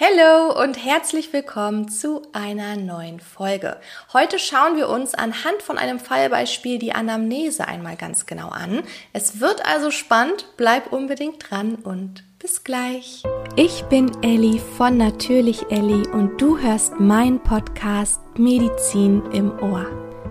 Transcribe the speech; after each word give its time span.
Hallo 0.00 0.62
und 0.62 0.76
herzlich 0.84 1.32
willkommen 1.32 1.88
zu 1.88 2.22
einer 2.32 2.76
neuen 2.76 3.18
Folge. 3.18 3.78
Heute 4.12 4.38
schauen 4.38 4.76
wir 4.76 4.88
uns 4.88 5.16
anhand 5.16 5.60
von 5.60 5.76
einem 5.76 5.98
Fallbeispiel 5.98 6.78
die 6.78 6.92
Anamnese 6.92 7.66
einmal 7.66 7.96
ganz 7.96 8.24
genau 8.24 8.48
an. 8.50 8.84
Es 9.12 9.40
wird 9.40 9.66
also 9.66 9.90
spannend, 9.90 10.46
bleib 10.56 10.92
unbedingt 10.92 11.50
dran 11.50 11.74
und 11.74 12.22
bis 12.38 12.62
gleich. 12.62 13.24
Ich 13.56 13.82
bin 13.86 14.12
Elli 14.22 14.60
von 14.76 14.96
Natürlich 14.96 15.68
Elli 15.68 16.06
und 16.06 16.40
du 16.40 16.56
hörst 16.58 17.00
meinen 17.00 17.40
Podcast 17.40 18.20
Medizin 18.36 19.24
im 19.32 19.50
Ohr. 19.58 19.84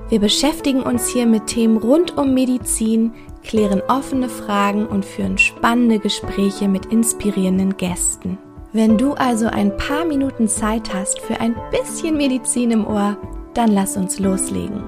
Wir 0.07 0.21
beschäftigen 0.21 0.81
uns 0.81 1.09
hier 1.09 1.25
mit 1.25 1.47
Themen 1.47 1.75
rund 1.75 2.17
um 2.17 2.33
Medizin, 2.33 3.13
klären 3.43 3.81
offene 3.89 4.29
Fragen 4.29 4.87
und 4.87 5.03
führen 5.03 5.37
spannende 5.37 5.99
Gespräche 5.99 6.69
mit 6.69 6.85
inspirierenden 6.85 7.75
Gästen. 7.75 8.37
Wenn 8.73 8.97
du 8.97 9.13
also 9.13 9.47
ein 9.47 9.77
paar 9.77 10.03
Minuten 10.03 10.49
Zeit 10.49 10.93
hast 10.93 11.21
für 11.21 11.39
ein 11.39 11.55
bisschen 11.71 12.17
Medizin 12.17 12.71
im 12.71 12.85
Ohr, 12.85 13.17
dann 13.53 13.71
lass 13.71 13.95
uns 13.95 14.19
loslegen. 14.19 14.83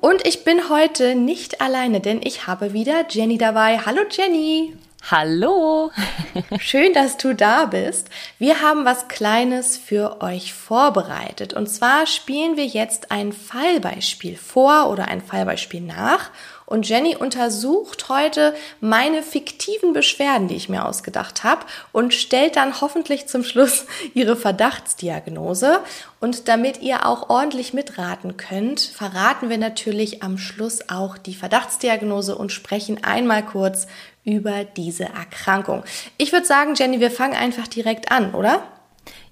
Und 0.00 0.26
ich 0.26 0.44
bin 0.44 0.68
heute 0.68 1.14
nicht 1.14 1.62
alleine, 1.62 2.00
denn 2.00 2.20
ich 2.22 2.46
habe 2.46 2.74
wieder 2.74 3.06
Jenny 3.08 3.38
dabei. 3.38 3.78
Hallo 3.78 4.02
Jenny! 4.10 4.74
Hallo! 5.10 5.90
Schön, 6.58 6.92
dass 6.92 7.16
du 7.16 7.34
da 7.34 7.64
bist. 7.64 8.10
Wir 8.38 8.60
haben 8.60 8.84
was 8.84 9.08
Kleines 9.08 9.78
für 9.78 10.20
euch 10.20 10.52
vorbereitet. 10.52 11.54
Und 11.54 11.68
zwar 11.68 12.06
spielen 12.06 12.56
wir 12.56 12.66
jetzt 12.66 13.10
ein 13.10 13.32
Fallbeispiel 13.32 14.36
vor 14.36 14.90
oder 14.90 15.08
ein 15.08 15.22
Fallbeispiel 15.22 15.80
nach 15.80 16.30
und 16.66 16.88
Jenny 16.88 17.14
untersucht 17.14 18.08
heute 18.08 18.54
meine 18.80 19.22
fiktiven 19.22 19.92
Beschwerden, 19.92 20.48
die 20.48 20.56
ich 20.56 20.68
mir 20.68 20.84
ausgedacht 20.84 21.44
habe 21.44 21.64
und 21.92 22.12
stellt 22.12 22.56
dann 22.56 22.80
hoffentlich 22.80 23.28
zum 23.28 23.44
Schluss 23.44 23.86
ihre 24.14 24.36
Verdachtsdiagnose. 24.36 25.80
Und 26.18 26.48
damit 26.48 26.82
ihr 26.82 27.06
auch 27.06 27.30
ordentlich 27.30 27.72
mitraten 27.72 28.36
könnt, 28.36 28.80
verraten 28.80 29.48
wir 29.48 29.58
natürlich 29.58 30.24
am 30.24 30.38
Schluss 30.38 30.88
auch 30.88 31.16
die 31.18 31.34
Verdachtsdiagnose 31.34 32.36
und 32.36 32.50
sprechen 32.50 33.04
einmal 33.04 33.44
kurz 33.44 33.86
über 34.24 34.64
diese 34.64 35.04
Erkrankung. 35.04 35.84
Ich 36.18 36.32
würde 36.32 36.46
sagen, 36.46 36.74
Jenny, 36.74 36.98
wir 36.98 37.12
fangen 37.12 37.36
einfach 37.36 37.68
direkt 37.68 38.10
an, 38.10 38.34
oder? 38.34 38.64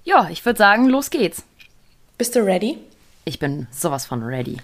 Ja, 0.05 0.29
ich 0.31 0.45
würde 0.45 0.57
sagen, 0.57 0.87
los 0.87 1.09
geht's. 1.09 1.43
Bist 2.17 2.35
du 2.35 2.39
ready? 2.39 2.77
Ich 3.25 3.39
bin 3.39 3.67
sowas 3.71 4.05
von 4.05 4.23
ready. 4.23 4.59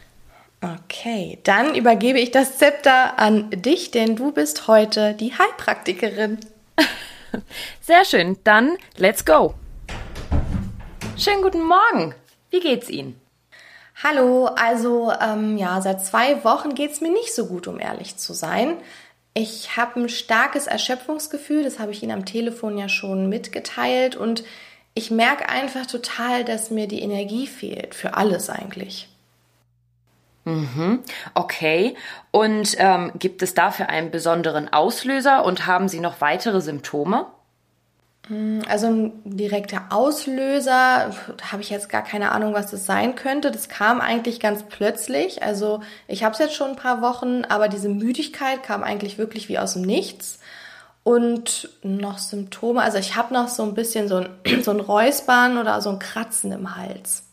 Okay, 0.64 1.40
dann 1.44 1.74
übergebe 1.74 2.20
ich 2.20 2.30
das 2.30 2.60
Zepter 2.60 3.18
an 3.18 3.50
dich, 3.50 3.90
denn 3.90 4.16
du 4.16 4.32
bist 4.32 4.68
heute 4.68 5.16
die 5.16 5.34
Heilpraktikerin. 5.34 6.38
Sehr 7.82 8.06
schön, 8.06 8.38
dann 8.44 8.78
let's 8.96 9.26
go. 9.26 9.56
Schönen 11.18 11.42
guten 11.42 11.64
Morgen. 11.64 12.14
Wie 12.52 12.60
geht's 12.60 12.92
Ihnen? 12.92 13.20
Hallo, 14.04 14.46
also 14.46 15.12
ähm, 15.20 15.58
ja, 15.58 15.82
seit 15.82 16.06
zwei 16.06 16.44
Wochen 16.44 16.76
geht's 16.76 17.02
mir 17.02 17.12
nicht 17.12 17.34
so 17.34 17.48
gut, 17.48 17.68
um 17.68 17.80
ehrlich 17.80 18.18
zu 18.18 18.34
sein. 18.34 18.78
Ich 19.34 19.78
habe 19.78 20.02
ein 20.02 20.10
starkes 20.10 20.68
Erschöpfungsgefühl, 20.68 21.64
das 21.64 21.80
habe 21.80 21.92
ich 21.92 22.04
Ihnen 22.04 22.12
am 22.12 22.26
Telefon 22.26 22.78
ja 22.78 22.88
schon 22.88 23.30
mitgeteilt 23.30 24.16
und 24.16 24.44
ich 24.94 25.10
merke 25.10 25.50
einfach 25.50 25.88
total, 25.88 26.46
dass 26.46 26.70
mir 26.70 26.88
die 26.88 27.02
Energie 27.02 27.48
fehlt, 27.48 27.96
für 27.96 28.14
alles 28.14 28.52
eigentlich. 28.52 29.11
Mhm. 30.46 31.00
Okay. 31.34 31.96
Und 32.32 32.76
ähm, 32.78 33.12
gibt 33.18 33.42
es 33.42 33.54
dafür 33.54 33.90
einen 33.90 34.12
besonderen 34.12 34.72
Auslöser 34.74 35.46
und 35.46 35.68
haben 35.68 35.88
Sie 35.88 36.00
noch 36.00 36.22
weitere 36.22 36.62
Symptome? 36.62 37.28
Hm, 38.28 38.62
also 38.68 38.88
ein 38.88 39.12
direkter 39.26 39.84
Auslöser, 39.90 41.12
da 41.38 41.52
habe 41.52 41.62
ich 41.62 41.70
jetzt 41.70 41.90
gar 41.90 42.04
keine 42.04 42.32
Ahnung, 42.32 42.54
was 42.54 42.72
das 42.72 42.86
sein 42.86 43.16
könnte. 43.16 43.52
Das 43.52 43.70
kam 43.70 44.02
eigentlich 44.02 44.40
ganz 44.40 44.64
plötzlich. 44.64 45.44
Also 45.44 45.82
ich 46.08 46.24
habe 46.24 46.34
es 46.34 46.40
jetzt 46.40 46.56
schon 46.56 46.72
ein 46.72 46.76
paar 46.76 47.02
Wochen, 47.02 47.44
aber 47.46 47.68
diese 47.68 47.90
Müdigkeit 47.90 48.64
kam 48.64 48.84
eigentlich 48.84 49.18
wirklich 49.18 49.50
wie 49.50 49.60
aus 49.60 49.74
dem 49.74 49.84
Nichts. 49.84 50.40
Und 51.04 51.70
noch 51.82 52.20
Symptome, 52.20 52.82
also 52.82 53.00
ich 53.00 53.16
habe 53.16 53.34
noch 53.34 53.48
so 53.48 53.64
ein 53.64 53.74
bisschen 53.74 54.08
so 54.08 54.18
ein, 54.18 54.30
so 54.64 54.70
ein 54.72 54.80
Räuspern 54.80 55.58
oder 55.58 55.82
so 55.82 55.90
ein 55.90 56.00
Kratzen 56.00 56.52
im 56.52 56.76
Hals. 56.76 57.24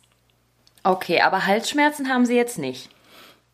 Okay, 0.85 1.21
aber 1.21 1.47
Halsschmerzen 1.47 2.09
haben 2.09 2.25
Sie 2.25 2.35
jetzt 2.35 2.59
nicht. 2.59 2.89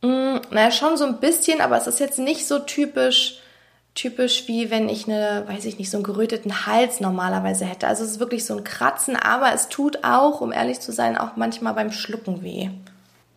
Mm, 0.04 0.40
naja, 0.50 0.70
schon 0.70 0.98
so 0.98 1.06
ein 1.06 1.18
bisschen, 1.18 1.62
aber 1.62 1.78
es 1.78 1.86
ist 1.86 1.98
jetzt 1.98 2.18
nicht 2.18 2.46
so 2.46 2.58
typisch, 2.58 3.40
typisch 3.94 4.46
wie 4.48 4.70
wenn 4.70 4.90
ich 4.90 5.08
eine, 5.08 5.44
weiß 5.48 5.64
ich 5.64 5.78
nicht, 5.78 5.90
so 5.90 5.96
einen 5.96 6.04
geröteten 6.04 6.66
Hals 6.66 7.00
normalerweise 7.00 7.64
hätte. 7.64 7.88
Also 7.88 8.04
es 8.04 8.10
ist 8.10 8.20
wirklich 8.20 8.44
so 8.44 8.54
ein 8.54 8.64
Kratzen, 8.64 9.16
aber 9.16 9.54
es 9.54 9.70
tut 9.70 10.04
auch, 10.04 10.42
um 10.42 10.52
ehrlich 10.52 10.80
zu 10.80 10.92
sein, 10.92 11.16
auch 11.16 11.36
manchmal 11.36 11.72
beim 11.72 11.90
Schlucken 11.90 12.42
weh. 12.42 12.68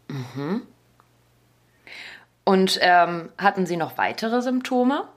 Mhm. 0.10 0.64
Und 2.44 2.80
ähm, 2.82 3.30
hatten 3.38 3.66
Sie 3.66 3.78
noch 3.78 3.98
weitere 3.98 4.42
Symptome? 4.42 5.08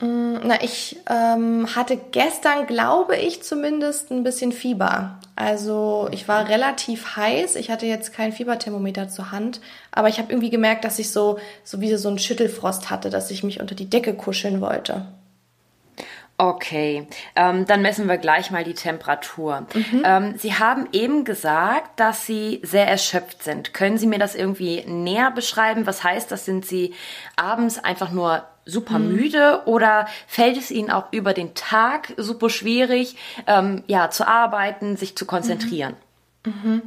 Mm, 0.00 0.36
na, 0.44 0.62
ich 0.62 0.96
ähm, 1.10 1.74
hatte 1.74 1.96
gestern, 1.96 2.66
glaube 2.66 3.16
ich, 3.16 3.42
zumindest 3.42 4.10
ein 4.10 4.22
bisschen 4.22 4.52
Fieber. 4.52 5.18
Also 5.34 6.08
ich 6.12 6.28
war 6.28 6.48
relativ 6.48 7.16
heiß. 7.16 7.56
Ich 7.56 7.70
hatte 7.70 7.86
jetzt 7.86 8.12
kein 8.12 8.32
Fieberthermometer 8.32 9.08
zur 9.08 9.32
Hand, 9.32 9.60
aber 9.90 10.08
ich 10.08 10.18
habe 10.18 10.32
irgendwie 10.32 10.50
gemerkt, 10.50 10.84
dass 10.84 10.98
ich 10.98 11.10
so, 11.10 11.38
so 11.64 11.80
wie 11.80 11.94
so 11.96 12.08
einen 12.08 12.18
Schüttelfrost 12.18 12.90
hatte, 12.90 13.10
dass 13.10 13.30
ich 13.30 13.42
mich 13.42 13.60
unter 13.60 13.74
die 13.74 13.90
Decke 13.90 14.14
kuscheln 14.14 14.60
wollte. 14.60 15.06
Okay, 16.40 17.08
ähm, 17.34 17.66
dann 17.66 17.82
messen 17.82 18.06
wir 18.06 18.16
gleich 18.16 18.52
mal 18.52 18.62
die 18.62 18.74
Temperatur. 18.74 19.66
Mhm. 19.74 20.02
Ähm, 20.04 20.34
Sie 20.38 20.54
haben 20.54 20.86
eben 20.92 21.24
gesagt, 21.24 21.98
dass 21.98 22.26
Sie 22.26 22.60
sehr 22.62 22.86
erschöpft 22.86 23.42
sind. 23.42 23.74
Können 23.74 23.98
Sie 23.98 24.06
mir 24.06 24.20
das 24.20 24.36
irgendwie 24.36 24.84
näher 24.86 25.32
beschreiben? 25.32 25.84
Was 25.84 26.04
heißt 26.04 26.30
das? 26.30 26.44
Sind 26.44 26.64
Sie 26.64 26.94
abends 27.34 27.82
einfach 27.82 28.12
nur 28.12 28.44
super 28.68 28.98
mhm. 28.98 29.16
müde 29.16 29.62
oder 29.64 30.06
fällt 30.26 30.56
es 30.56 30.70
Ihnen 30.70 30.90
auch 30.90 31.06
über 31.10 31.32
den 31.32 31.54
Tag 31.54 32.12
super 32.16 32.50
schwierig, 32.50 33.16
ähm, 33.46 33.82
ja, 33.86 34.10
zu 34.10 34.28
arbeiten, 34.28 34.96
sich 34.96 35.16
zu 35.16 35.26
konzentrieren? 35.26 35.96
Mhm. 36.44 36.52
Mhm. 36.52 36.82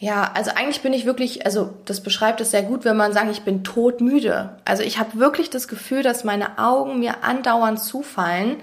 Ja, 0.00 0.30
also 0.34 0.52
eigentlich 0.52 0.82
bin 0.82 0.92
ich 0.92 1.06
wirklich, 1.06 1.44
also 1.44 1.74
das 1.84 2.02
beschreibt 2.02 2.40
es 2.40 2.52
sehr 2.52 2.62
gut, 2.62 2.84
wenn 2.84 2.96
man 2.96 3.12
sagt, 3.12 3.30
ich 3.32 3.42
bin 3.42 3.64
todmüde. 3.64 4.56
Also 4.64 4.84
ich 4.84 4.98
habe 4.98 5.18
wirklich 5.18 5.50
das 5.50 5.66
Gefühl, 5.66 6.04
dass 6.04 6.22
meine 6.22 6.58
Augen 6.58 7.00
mir 7.00 7.24
andauernd 7.24 7.80
zufallen. 7.80 8.56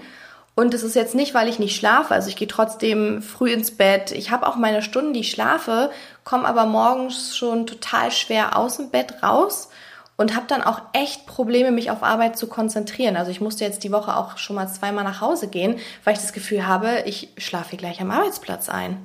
Und 0.54 0.72
es 0.72 0.82
ist 0.82 0.96
jetzt 0.96 1.14
nicht, 1.14 1.34
weil 1.34 1.48
ich 1.48 1.58
nicht 1.58 1.76
schlafe. 1.76 2.14
Also 2.14 2.30
ich 2.30 2.36
gehe 2.36 2.48
trotzdem 2.48 3.20
früh 3.20 3.52
ins 3.52 3.72
Bett. 3.72 4.12
Ich 4.12 4.30
habe 4.30 4.46
auch 4.46 4.56
meine 4.56 4.80
Stunden, 4.80 5.12
die 5.12 5.20
ich 5.20 5.30
schlafe, 5.30 5.90
komme 6.24 6.48
aber 6.48 6.64
morgens 6.64 7.36
schon 7.36 7.66
total 7.66 8.10
schwer 8.10 8.56
aus 8.56 8.78
dem 8.78 8.88
Bett 8.88 9.22
raus 9.22 9.68
und 10.16 10.34
habe 10.34 10.46
dann 10.48 10.62
auch 10.62 10.80
echt 10.92 11.26
Probleme, 11.26 11.70
mich 11.70 11.90
auf 11.90 12.02
Arbeit 12.02 12.38
zu 12.38 12.48
konzentrieren. 12.48 13.16
Also 13.16 13.30
ich 13.30 13.40
musste 13.40 13.64
jetzt 13.64 13.84
die 13.84 13.92
Woche 13.92 14.16
auch 14.16 14.38
schon 14.38 14.56
mal 14.56 14.66
zweimal 14.68 15.04
nach 15.04 15.20
Hause 15.20 15.48
gehen, 15.48 15.78
weil 16.04 16.14
ich 16.14 16.20
das 16.20 16.32
Gefühl 16.32 16.66
habe, 16.66 17.02
ich 17.04 17.28
schlafe 17.36 17.76
gleich 17.76 18.00
am 18.00 18.10
Arbeitsplatz 18.10 18.68
ein. 18.68 18.96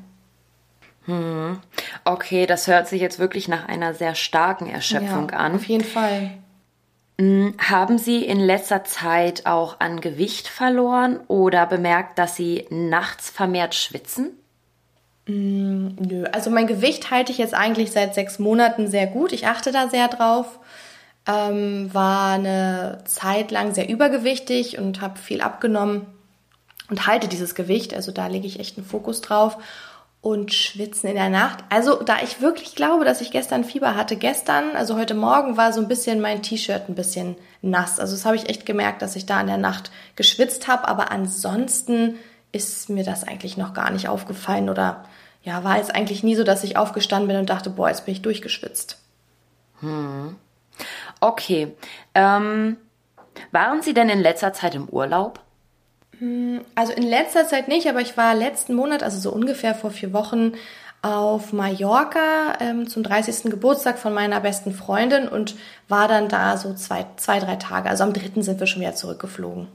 Hm. 1.06 1.60
Okay, 2.06 2.46
das 2.46 2.68
hört 2.68 2.88
sich 2.88 3.02
jetzt 3.02 3.20
wirklich 3.20 3.48
nach 3.48 3.68
einer 3.68 3.94
sehr 3.94 4.16
starken 4.16 4.68
Erschöpfung 4.68 5.30
ja, 5.32 5.38
an. 5.38 5.56
Auf 5.56 5.66
jeden 5.66 5.84
Fall. 5.84 6.32
Hm, 7.20 7.56
haben 7.58 7.98
Sie 7.98 8.24
in 8.24 8.40
letzter 8.40 8.84
Zeit 8.84 9.46
auch 9.46 9.80
an 9.80 10.00
Gewicht 10.00 10.48
verloren 10.48 11.20
oder 11.28 11.66
bemerkt, 11.66 12.20
dass 12.20 12.36
Sie 12.36 12.66
nachts 12.70 13.30
vermehrt 13.30 13.76
schwitzen? 13.76 14.38
Mm, 15.28 15.90
nö, 16.00 16.24
also 16.32 16.50
mein 16.50 16.68
Gewicht 16.68 17.12
halte 17.12 17.32
ich 17.32 17.38
jetzt 17.38 17.54
eigentlich 17.54 17.92
seit 17.92 18.16
sechs 18.16 18.40
Monaten 18.40 18.88
sehr 18.88 19.08
gut. 19.08 19.34
Ich 19.34 19.48
achte 19.48 19.72
da 19.72 19.90
sehr 19.90 20.08
drauf 20.08 20.60
ähm, 21.28 21.94
war 21.94 22.34
eine 22.34 23.04
Zeit 23.06 23.52
lang 23.52 23.74
sehr 23.74 23.90
übergewichtig 23.90 24.78
und 24.78 25.02
habe 25.02 25.20
viel 25.20 25.42
abgenommen 25.42 26.07
und 26.90 27.07
halte 27.07 27.28
dieses 27.28 27.56
Gewicht. 27.56 27.94
Also 27.94 28.12
da 28.12 28.28
lege 28.28 28.48
ich 28.48 28.60
echt 28.60 28.78
einen 28.78 28.86
Fokus 28.86 29.22
drauf. 29.22 29.57
Und 30.24 30.54
schwitzen 30.54 31.10
in 31.10 31.16
der 31.16 31.30
Nacht. 31.30 31.63
Also 31.69 32.04
da 32.04 32.18
ich 32.22 32.42
wirklich 32.42 32.75
glaube, 32.75 33.06
dass 33.06 33.22
ich 33.22 33.31
gestern 33.31 33.63
Fieber 33.63 33.95
hatte, 33.95 34.16
gestern, 34.18 34.75
also 34.75 34.95
heute 34.95 35.16
Morgen 35.16 35.57
war 35.57 35.74
so 35.74 35.81
ein 35.81 35.88
bisschen 35.88 36.22
mein 36.22 36.44
T-Shirt 36.44 36.88
ein 36.88 36.94
bisschen 36.94 37.38
nass. 37.63 38.00
Also 38.00 38.13
das 38.13 38.24
habe 38.24 38.36
ich 38.36 38.48
echt 38.48 38.68
gemerkt, 38.68 39.01
dass 39.01 39.16
ich 39.16 39.25
da 39.25 39.42
in 39.42 39.48
der 39.48 39.57
Nacht 39.57 39.90
geschwitzt 40.16 40.68
habe. 40.68 40.88
Aber 40.88 41.10
ansonsten 41.10 42.19
ist 42.51 42.88
mir 42.90 43.04
das 43.04 43.24
eigentlich 43.24 43.57
noch 43.57 43.74
gar 43.74 43.90
nicht 43.90 44.10
aufgefallen 44.10 44.69
oder 44.69 45.06
ja, 45.42 45.63
war 45.63 45.78
jetzt 45.78 45.95
eigentlich 45.95 46.22
nie 46.22 46.36
so, 46.36 46.44
dass 46.44 46.63
ich 46.63 46.78
aufgestanden 46.78 47.28
bin 47.28 47.38
und 47.38 47.50
dachte, 47.50 47.72
boah, 47.72 47.90
jetzt 47.90 48.06
bin 48.06 48.13
ich 48.13 48.22
durchgeschwitzt. 48.22 49.00
Hm. 49.80 50.36
Okay. 51.21 51.73
Ähm, 52.13 52.77
waren 53.51 53.81
Sie 53.81 53.94
denn 53.94 54.09
in 54.09 54.19
letzter 54.19 54.51
Zeit 54.51 54.75
im 54.75 54.89
Urlaub? 54.89 55.39
Hm, 56.19 56.62
also 56.75 56.91
in 56.91 57.03
letzter 57.03 57.47
Zeit 57.47 57.68
nicht, 57.68 57.88
aber 57.88 58.01
ich 58.01 58.18
war 58.18 58.35
letzten 58.35 58.75
Monat, 58.75 59.03
also 59.03 59.19
so 59.19 59.31
ungefähr 59.31 59.73
vor 59.73 59.91
vier 59.91 60.12
Wochen, 60.12 60.53
auf 61.01 61.51
Mallorca 61.51 62.53
ähm, 62.59 62.88
zum 62.88 63.01
30. 63.01 63.50
Geburtstag 63.50 63.97
von 63.97 64.13
meiner 64.13 64.39
besten 64.39 64.71
Freundin 64.71 65.27
und 65.27 65.56
war 65.88 66.07
dann 66.07 66.29
da 66.29 66.57
so 66.57 66.75
zwei, 66.75 67.07
zwei, 67.15 67.39
drei 67.39 67.56
Tage. 67.56 67.89
Also 67.89 68.03
am 68.03 68.13
dritten 68.13 68.44
sind 68.44 68.59
wir 68.59 68.68
schon 68.68 68.81
wieder 68.81 68.94
zurückgeflogen. 68.94 69.68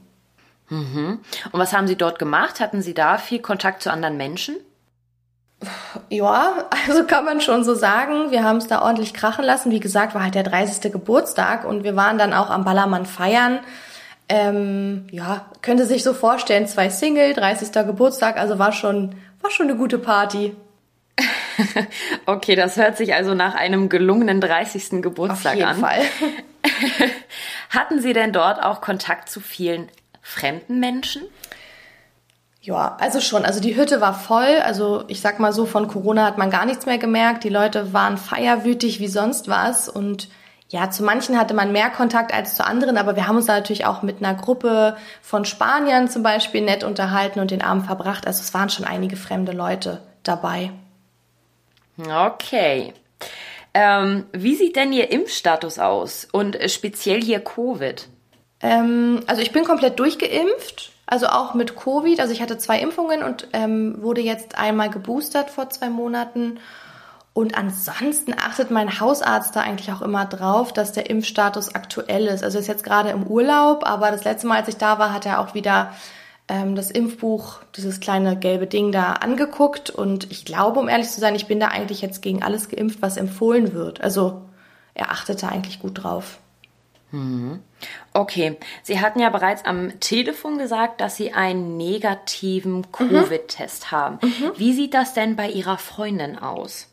Mhm. 0.69 1.19
Und 1.51 1.59
was 1.59 1.73
haben 1.73 1.87
Sie 1.87 1.97
dort 1.97 2.17
gemacht? 2.17 2.59
Hatten 2.59 2.81
Sie 2.81 2.93
da 2.93 3.17
viel 3.17 3.39
Kontakt 3.39 3.81
zu 3.81 3.91
anderen 3.91 4.15
Menschen? 4.15 4.55
Ja, 6.09 6.65
also 6.87 7.03
kann 7.05 7.25
man 7.25 7.41
schon 7.41 7.63
so 7.63 7.73
sagen. 7.73 8.31
Wir 8.31 8.43
haben 8.43 8.57
es 8.57 8.67
da 8.67 8.81
ordentlich 8.81 9.13
krachen 9.13 9.43
lassen. 9.43 9.71
Wie 9.71 9.79
gesagt, 9.79 10.13
war 10.13 10.23
halt 10.23 10.35
der 10.35 10.43
30. 10.43 10.91
Geburtstag 10.91 11.65
und 11.65 11.83
wir 11.83 11.95
waren 11.95 12.17
dann 12.17 12.33
auch 12.33 12.49
am 12.49 12.63
Ballermann 12.63 13.05
feiern. 13.05 13.59
Ähm, 14.29 15.07
ja, 15.09 15.45
könnte 15.61 15.85
sich 15.85 16.03
so 16.03 16.13
vorstellen, 16.13 16.67
zwei 16.67 16.89
Single, 16.89 17.33
30. 17.33 17.71
Geburtstag, 17.85 18.37
also 18.37 18.59
war 18.59 18.71
schon, 18.71 19.15
war 19.41 19.49
schon 19.49 19.69
eine 19.69 19.77
gute 19.77 19.97
Party. 19.97 20.55
okay, 22.25 22.55
das 22.55 22.77
hört 22.77 22.97
sich 22.97 23.13
also 23.13 23.33
nach 23.33 23.55
einem 23.55 23.89
gelungenen 23.89 24.41
30. 24.41 25.01
Geburtstag 25.01 25.53
an. 25.61 25.61
Auf 25.61 25.75
jeden 25.75 25.83
an. 25.83 25.89
Fall. 25.89 26.01
Hatten 27.69 28.01
Sie 28.01 28.13
denn 28.13 28.33
dort 28.33 28.61
auch 28.61 28.81
Kontakt 28.81 29.29
zu 29.29 29.39
vielen 29.39 29.89
fremden 30.21 30.79
Menschen? 30.79 31.23
Ja, 32.67 32.97
also 32.99 33.21
schon. 33.21 33.45
Also 33.45 33.61
die 33.61 33.77
Hütte 33.77 34.01
war 34.01 34.13
voll. 34.13 34.59
Also 34.61 35.05
ich 35.07 35.21
sag 35.21 35.39
mal 35.39 35.53
so, 35.53 35.65
von 35.65 35.87
Corona 35.87 36.25
hat 36.25 36.37
man 36.37 36.49
gar 36.49 36.65
nichts 36.65 36.85
mehr 36.85 36.97
gemerkt. 36.97 37.45
Die 37.45 37.49
Leute 37.49 37.93
waren 37.93 38.17
feierwütig 38.17 38.99
wie 38.99 39.07
sonst 39.07 39.47
was. 39.47 39.87
Und 39.87 40.27
ja, 40.67 40.89
zu 40.89 41.01
manchen 41.01 41.39
hatte 41.39 41.53
man 41.53 41.71
mehr 41.71 41.89
Kontakt 41.89 42.33
als 42.33 42.55
zu 42.55 42.65
anderen, 42.65 42.97
aber 42.97 43.15
wir 43.15 43.25
haben 43.25 43.37
uns 43.37 43.45
da 43.45 43.53
natürlich 43.53 43.85
auch 43.85 44.01
mit 44.01 44.17
einer 44.17 44.37
Gruppe 44.37 44.97
von 45.21 45.45
Spaniern 45.45 46.09
zum 46.09 46.23
Beispiel 46.23 46.59
nett 46.59 46.83
unterhalten 46.83 47.39
und 47.39 47.51
den 47.51 47.61
Abend 47.61 47.85
verbracht. 47.85 48.27
Also 48.27 48.41
es 48.41 48.53
waren 48.53 48.69
schon 48.69 48.83
einige 48.83 49.15
fremde 49.15 49.53
Leute 49.53 50.01
dabei. 50.23 50.71
Okay. 51.97 52.93
Ähm, 53.73 54.25
wie 54.33 54.55
sieht 54.55 54.75
denn 54.75 54.91
Ihr 54.91 55.09
Impfstatus 55.09 55.79
aus 55.79 56.27
und 56.33 56.57
speziell 56.69 57.23
hier 57.23 57.39
Covid? 57.39 58.09
Ähm, 58.59 59.21
also 59.25 59.41
ich 59.41 59.53
bin 59.53 59.63
komplett 59.63 59.97
durchgeimpft, 59.99 60.91
also 61.07 61.27
auch 61.27 61.53
mit 61.53 61.75
Covid. 61.75 62.19
Also 62.19 62.33
ich 62.33 62.41
hatte 62.41 62.57
zwei 62.57 62.79
Impfungen 62.79 63.23
und 63.23 63.47
ähm, 63.53 64.01
wurde 64.01 64.21
jetzt 64.21 64.57
einmal 64.57 64.89
geboostert 64.89 65.49
vor 65.49 65.69
zwei 65.69 65.89
Monaten. 65.89 66.59
Und 67.33 67.57
ansonsten 67.57 68.33
achtet 68.33 68.71
mein 68.71 68.99
Hausarzt 68.99 69.55
da 69.55 69.61
eigentlich 69.61 69.91
auch 69.91 70.01
immer 70.01 70.25
drauf, 70.25 70.73
dass 70.73 70.91
der 70.91 71.09
Impfstatus 71.09 71.75
aktuell 71.75 72.25
ist. 72.25 72.43
Also 72.43 72.57
er 72.57 72.61
ist 72.61 72.67
jetzt 72.67 72.83
gerade 72.83 73.09
im 73.09 73.23
Urlaub, 73.23 73.87
aber 73.87 74.11
das 74.11 74.23
letzte 74.23 74.47
Mal, 74.47 74.57
als 74.59 74.67
ich 74.67 74.77
da 74.77 74.99
war, 74.99 75.13
hat 75.13 75.25
er 75.25 75.39
auch 75.39 75.53
wieder 75.53 75.93
ähm, 76.49 76.75
das 76.75 76.91
Impfbuch, 76.91 77.59
dieses 77.75 77.99
kleine 77.99 78.35
gelbe 78.35 78.67
Ding 78.67 78.91
da 78.91 79.13
angeguckt. 79.13 79.89
Und 79.89 80.29
ich 80.31 80.45
glaube, 80.45 80.79
um 80.79 80.89
ehrlich 80.89 81.09
zu 81.09 81.21
sein, 81.21 81.35
ich 81.35 81.47
bin 81.47 81.59
da 81.59 81.67
eigentlich 81.67 82.01
jetzt 82.01 82.21
gegen 82.21 82.43
alles 82.43 82.69
geimpft, 82.69 83.01
was 83.01 83.17
empfohlen 83.17 83.73
wird. 83.73 84.01
Also 84.01 84.41
er 84.93 85.11
achtet 85.11 85.41
da 85.41 85.49
eigentlich 85.49 85.79
gut 85.79 86.03
drauf. 86.03 86.39
Mhm. 87.11 87.61
Okay, 88.13 88.57
Sie 88.83 88.99
hatten 88.99 89.19
ja 89.19 89.29
bereits 89.29 89.63
am 89.65 89.99
Telefon 89.99 90.57
gesagt, 90.57 90.99
dass 90.99 91.15
Sie 91.15 91.33
einen 91.33 91.77
negativen 91.77 92.77
mhm. 92.77 92.91
Covid-Test 92.91 93.91
haben. 93.91 94.19
Mhm. 94.21 94.51
Wie 94.57 94.73
sieht 94.73 94.93
das 94.93 95.13
denn 95.13 95.35
bei 95.35 95.49
Ihrer 95.49 95.77
Freundin 95.77 96.37
aus? 96.37 96.87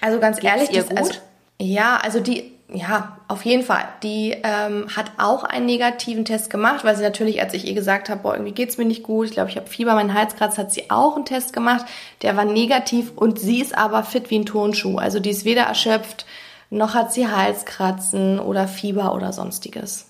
Also 0.00 0.20
ganz 0.20 0.38
Geht's 0.38 0.54
ehrlich, 0.54 0.70
ihr 0.72 0.82
das, 0.82 0.88
gut? 0.88 0.98
Also, 0.98 1.14
ja, 1.60 1.96
also 1.96 2.20
die, 2.20 2.52
ja, 2.74 3.18
auf 3.28 3.44
jeden 3.44 3.62
Fall. 3.62 3.84
Die 4.02 4.36
ähm, 4.42 4.86
hat 4.96 5.12
auch 5.18 5.44
einen 5.44 5.66
negativen 5.66 6.24
Test 6.24 6.48
gemacht, 6.48 6.84
weil 6.84 6.96
sie 6.96 7.02
natürlich, 7.02 7.40
als 7.40 7.54
ich 7.54 7.66
ihr 7.66 7.74
gesagt 7.74 8.08
habe, 8.08 8.22
boah, 8.22 8.34
irgendwie 8.34 8.52
geht's 8.52 8.78
mir 8.78 8.84
nicht 8.84 9.02
gut, 9.02 9.26
ich 9.26 9.32
glaube, 9.32 9.50
ich 9.50 9.56
habe 9.56 9.66
Fieber, 9.66 9.94
mein 9.94 10.14
Hals 10.14 10.36
kratzt, 10.36 10.58
hat 10.58 10.72
sie 10.72 10.90
auch 10.90 11.16
einen 11.16 11.24
Test 11.24 11.52
gemacht. 11.52 11.84
Der 12.22 12.36
war 12.36 12.44
negativ 12.44 13.12
und 13.14 13.38
sie 13.38 13.60
ist 13.60 13.76
aber 13.76 14.04
fit 14.04 14.30
wie 14.30 14.38
ein 14.38 14.46
Turnschuh. 14.46 14.96
Also 14.96 15.20
die 15.20 15.30
ist 15.30 15.44
weder 15.44 15.62
erschöpft, 15.62 16.24
noch 16.72 16.94
hat 16.94 17.12
sie 17.12 17.28
Halskratzen 17.28 18.40
oder 18.40 18.66
Fieber 18.66 19.14
oder 19.14 19.32
sonstiges. 19.32 20.06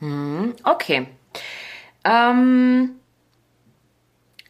Hm, 0.00 0.54
okay. 0.64 1.08
Ähm, 2.04 2.90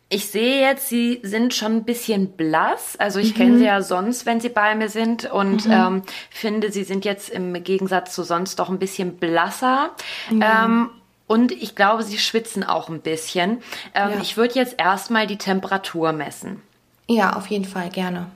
ich 0.08 0.30
sehe 0.30 0.60
jetzt, 0.60 0.88
Sie 0.88 1.20
sind 1.22 1.54
schon 1.54 1.78
ein 1.78 1.84
bisschen 1.84 2.32
blass. 2.32 2.96
Also 2.98 3.18
ich 3.18 3.34
mhm. 3.34 3.38
kenne 3.38 3.58
Sie 3.58 3.64
ja 3.64 3.82
sonst, 3.82 4.26
wenn 4.26 4.40
Sie 4.40 4.48
bei 4.48 4.74
mir 4.74 4.88
sind 4.88 5.30
und 5.30 5.66
mhm. 5.66 5.72
ähm, 5.72 6.02
finde, 6.30 6.70
Sie 6.70 6.84
sind 6.84 7.04
jetzt 7.04 7.30
im 7.30 7.64
Gegensatz 7.64 8.14
zu 8.14 8.22
sonst 8.22 8.58
doch 8.58 8.68
ein 8.68 8.78
bisschen 8.78 9.16
blasser. 9.16 9.90
Mhm. 10.30 10.42
Ähm, 10.42 10.90
und 11.26 11.52
ich 11.52 11.74
glaube, 11.74 12.04
Sie 12.04 12.16
schwitzen 12.16 12.62
auch 12.62 12.88
ein 12.88 13.00
bisschen. 13.00 13.58
Ähm, 13.94 14.12
ja. 14.12 14.20
Ich 14.22 14.36
würde 14.36 14.54
jetzt 14.54 14.76
erstmal 14.78 15.26
die 15.26 15.36
Temperatur 15.36 16.12
messen. 16.12 16.62
Ja, 17.08 17.34
auf 17.34 17.48
jeden 17.48 17.64
Fall, 17.64 17.90
gerne. 17.90 18.30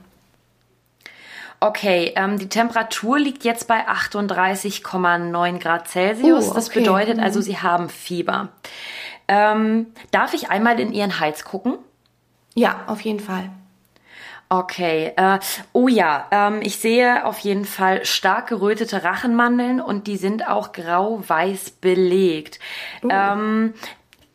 Okay, 1.63 2.11
ähm, 2.17 2.37
die 2.37 2.49
Temperatur 2.49 3.17
liegt 3.17 3.45
jetzt 3.45 3.69
bei 3.69 3.87
38,9 3.87 5.59
Grad 5.59 5.87
Celsius. 5.87 6.47
Uh, 6.47 6.49
okay. 6.49 6.55
Das 6.55 6.69
bedeutet 6.69 7.19
also, 7.19 7.39
mhm. 7.39 7.43
Sie 7.43 7.57
haben 7.57 7.87
Fieber. 7.87 8.49
Ähm, 9.29 9.87
darf 10.11 10.33
ich 10.33 10.49
einmal 10.49 10.77
in 10.81 10.91
Ihren 10.91 11.21
Hals 11.21 11.45
gucken? 11.45 11.77
Ja, 12.53 12.81
auf 12.87 12.99
jeden 12.99 13.21
Fall. 13.21 13.49
Okay. 14.49 15.13
Äh, 15.15 15.39
oh 15.71 15.87
ja, 15.87 16.27
ähm, 16.31 16.59
ich 16.61 16.79
sehe 16.79 17.25
auf 17.25 17.39
jeden 17.39 17.63
Fall 17.63 18.03
stark 18.03 18.47
gerötete 18.47 19.05
Rachenmandeln 19.05 19.79
und 19.79 20.07
die 20.07 20.17
sind 20.17 20.45
auch 20.45 20.73
grau-weiß 20.73 21.71
belegt. 21.79 22.59
Uh. 23.03 23.07
Ähm, 23.09 23.73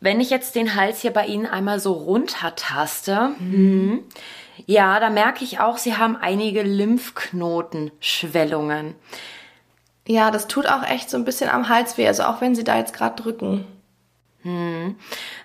wenn 0.01 0.19
ich 0.21 0.29
jetzt 0.29 0.55
den 0.55 0.75
Hals 0.75 1.01
hier 1.01 1.11
bei 1.11 1.25
Ihnen 1.25 1.45
einmal 1.45 1.79
so 1.79 1.91
runtertaste, 1.93 3.31
mhm. 3.39 4.03
ja, 4.65 4.99
da 4.99 5.09
merke 5.09 5.43
ich 5.43 5.59
auch, 5.59 5.77
Sie 5.77 5.97
haben 5.97 6.15
einige 6.15 6.63
Lymphknotenschwellungen. 6.63 8.95
Ja, 10.07 10.31
das 10.31 10.47
tut 10.47 10.67
auch 10.67 10.83
echt 10.83 11.09
so 11.09 11.17
ein 11.17 11.25
bisschen 11.25 11.49
am 11.49 11.67
Hals 11.69 11.97
weh, 11.97 12.07
also 12.07 12.23
auch 12.23 12.39
wenn 12.41 12.55
Sie 12.55 12.63
da 12.63 12.77
jetzt 12.77 12.93
gerade 12.93 13.21
drücken. 13.21 13.65
Hm. 14.41 14.95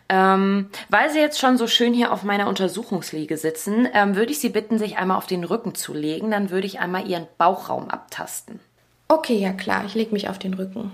Ähm, 0.08 0.70
weil 0.88 1.10
Sie 1.10 1.18
jetzt 1.18 1.40
schon 1.40 1.58
so 1.58 1.66
schön 1.66 1.92
hier 1.92 2.12
auf 2.12 2.22
meiner 2.22 2.46
Untersuchungsliege 2.46 3.36
sitzen, 3.36 3.88
ähm, 3.92 4.14
würde 4.14 4.30
ich 4.30 4.38
Sie 4.38 4.50
bitten, 4.50 4.78
sich 4.78 4.96
einmal 4.96 5.18
auf 5.18 5.26
den 5.26 5.42
Rücken 5.44 5.74
zu 5.74 5.92
legen. 5.92 6.30
Dann 6.30 6.50
würde 6.50 6.66
ich 6.66 6.78
einmal 6.78 7.08
Ihren 7.08 7.26
Bauchraum 7.38 7.90
abtasten. 7.90 8.60
Okay, 9.08 9.36
ja 9.36 9.52
klar, 9.52 9.84
ich 9.84 9.94
lege 9.94 10.12
mich 10.12 10.28
auf 10.28 10.38
den 10.38 10.54
Rücken. 10.54 10.92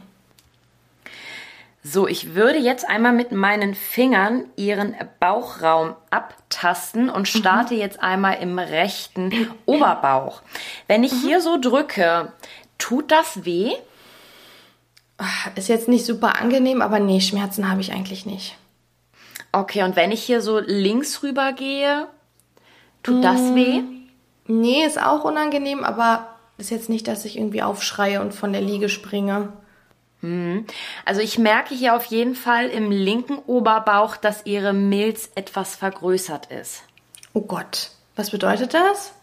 So, 1.83 2.07
ich 2.07 2.35
würde 2.35 2.59
jetzt 2.59 2.87
einmal 2.87 3.13
mit 3.13 3.33
meinen 3.33 3.75
Fingern 3.75 4.45
Ihren 4.57 4.95
Bauchraum 5.19 5.95
abtasten 6.11 7.09
und 7.09 7.23
mhm. 7.23 7.39
starte 7.39 7.75
mhm. 7.75 7.81
jetzt 7.81 8.03
einmal 8.03 8.39
im 8.41 8.59
rechten 8.59 9.51
Oberbauch. 9.67 10.43
Wenn 10.89 11.05
ich 11.05 11.13
mhm. 11.13 11.21
hier 11.21 11.41
so 11.41 11.59
drücke, 11.59 12.33
tut 12.77 13.11
das 13.11 13.45
weh? 13.45 13.73
Ist 15.55 15.69
jetzt 15.69 15.89
nicht 15.89 16.05
super 16.05 16.41
angenehm, 16.41 16.83
aber 16.83 16.99
nee, 16.99 17.21
Schmerzen 17.21 17.71
habe 17.71 17.81
ich 17.81 17.93
eigentlich 17.93 18.27
nicht. 18.27 18.57
Okay, 19.53 19.83
und 19.83 19.97
wenn 19.97 20.13
ich 20.13 20.23
hier 20.23 20.43
so 20.43 20.59
links 20.59 21.23
rüber 21.23 21.53
gehe, 21.53 22.09
tut 23.03 23.19
mm, 23.19 23.23
das 23.23 23.55
weh? 23.55 23.83
Nee, 24.47 24.85
ist 24.85 25.03
auch 25.03 25.25
unangenehm, 25.25 25.83
aber 25.85 26.29
ist 26.57 26.71
jetzt 26.71 26.89
nicht, 26.89 27.09
dass 27.09 27.25
ich 27.25 27.37
irgendwie 27.37 27.63
aufschreie 27.63 28.21
und 28.21 28.33
von 28.33 28.53
der 28.53 28.63
Liege 28.63 28.89
springe. 28.89 29.53
Hm. 30.21 30.67
Also 31.05 31.21
ich 31.21 31.39
merke 31.39 31.75
hier 31.75 31.95
auf 31.95 32.07
jeden 32.07 32.35
Fall 32.35 32.69
im 32.69 32.91
linken 32.91 33.39
Oberbauch, 33.39 34.17
dass 34.17 34.47
ihre 34.47 34.73
Milz 34.73 35.31
etwas 35.35 35.77
vergrößert 35.77 36.47
ist. 36.47 36.83
Oh 37.33 37.43
Gott, 37.43 37.91
was 38.17 38.31
bedeutet 38.31 38.75
das? 38.75 39.15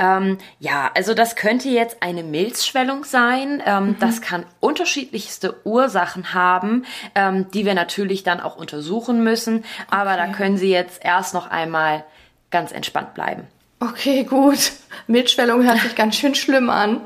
Ähm, 0.00 0.38
ja, 0.58 0.90
also 0.94 1.12
das 1.12 1.36
könnte 1.36 1.68
jetzt 1.68 2.02
eine 2.02 2.22
Milzschwellung 2.22 3.04
sein. 3.04 3.62
Ähm, 3.66 3.88
mhm. 3.88 3.96
Das 4.00 4.22
kann 4.22 4.46
unterschiedlichste 4.58 5.56
Ursachen 5.64 6.32
haben, 6.32 6.86
ähm, 7.14 7.50
die 7.50 7.66
wir 7.66 7.74
natürlich 7.74 8.22
dann 8.22 8.40
auch 8.40 8.56
untersuchen 8.56 9.22
müssen. 9.22 9.58
Okay. 9.58 9.86
Aber 9.90 10.16
da 10.16 10.28
können 10.28 10.56
Sie 10.56 10.70
jetzt 10.70 11.04
erst 11.04 11.34
noch 11.34 11.50
einmal 11.50 12.04
ganz 12.50 12.72
entspannt 12.72 13.12
bleiben. 13.12 13.46
Okay, 13.78 14.24
gut. 14.24 14.72
Milzschwellung 15.06 15.64
hört 15.64 15.80
sich 15.80 15.94
ganz 15.94 16.16
schön 16.16 16.34
schlimm 16.34 16.70
an. 16.70 17.02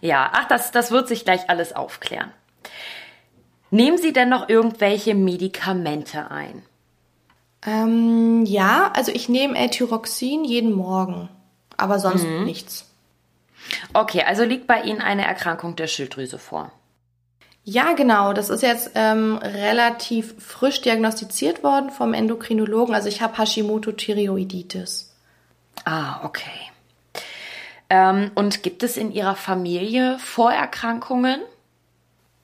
Ja, 0.00 0.30
ach, 0.32 0.46
das, 0.48 0.72
das 0.72 0.90
wird 0.90 1.08
sich 1.08 1.24
gleich 1.24 1.48
alles 1.48 1.74
aufklären. 1.74 2.32
Nehmen 3.70 3.98
Sie 3.98 4.12
denn 4.12 4.28
noch 4.28 4.48
irgendwelche 4.48 5.14
Medikamente 5.14 6.30
ein? 6.30 6.62
Ähm, 7.64 8.44
ja, 8.46 8.90
also 8.94 9.12
ich 9.12 9.28
nehme 9.28 9.56
L-Tyroxin 9.56 10.44
jeden 10.44 10.72
Morgen 10.72 11.28
aber 11.80 11.98
sonst 11.98 12.24
mhm. 12.24 12.44
nichts. 12.44 12.86
Okay, 13.92 14.22
also 14.22 14.44
liegt 14.44 14.66
bei 14.66 14.82
Ihnen 14.82 15.00
eine 15.00 15.26
Erkrankung 15.26 15.76
der 15.76 15.86
Schilddrüse 15.86 16.38
vor? 16.38 16.72
Ja, 17.64 17.92
genau. 17.92 18.32
Das 18.32 18.50
ist 18.50 18.62
jetzt 18.62 18.92
ähm, 18.94 19.36
relativ 19.36 20.34
frisch 20.42 20.80
diagnostiziert 20.80 21.62
worden 21.62 21.90
vom 21.90 22.14
Endokrinologen. 22.14 22.94
Also 22.94 23.08
ich 23.08 23.22
habe 23.22 23.38
Hashimoto-Thyreoiditis. 23.38 25.14
Ah, 25.84 26.24
okay. 26.24 26.69
Ähm, 27.90 28.30
und 28.34 28.62
gibt 28.62 28.82
es 28.82 28.96
in 28.96 29.12
Ihrer 29.12 29.36
Familie 29.36 30.18
Vorerkrankungen? 30.18 31.40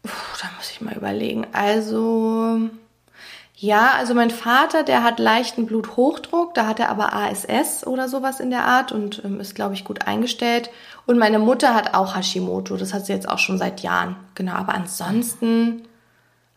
Puh, 0.02 0.10
da 0.42 0.48
muss 0.56 0.70
ich 0.70 0.80
mal 0.80 0.94
überlegen. 0.94 1.46
Also 1.52 2.68
ja, 3.58 3.92
also 3.96 4.12
mein 4.12 4.30
Vater, 4.30 4.82
der 4.82 5.02
hat 5.02 5.18
leichten 5.18 5.64
Bluthochdruck, 5.64 6.52
da 6.52 6.66
hat 6.66 6.78
er 6.78 6.90
aber 6.90 7.14
ASS 7.14 7.86
oder 7.86 8.06
sowas 8.06 8.38
in 8.38 8.50
der 8.50 8.66
Art 8.66 8.92
und 8.92 9.22
ähm, 9.24 9.40
ist, 9.40 9.54
glaube 9.54 9.72
ich, 9.72 9.84
gut 9.84 10.06
eingestellt. 10.06 10.68
Und 11.06 11.16
meine 11.16 11.38
Mutter 11.38 11.74
hat 11.74 11.94
auch 11.94 12.14
Hashimoto, 12.14 12.76
das 12.76 12.92
hat 12.92 13.06
sie 13.06 13.14
jetzt 13.14 13.28
auch 13.28 13.38
schon 13.38 13.56
seit 13.56 13.80
Jahren. 13.80 14.16
Genau, 14.34 14.52
aber 14.52 14.74
ansonsten 14.74 15.86